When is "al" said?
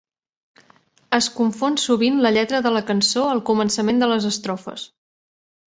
3.35-3.45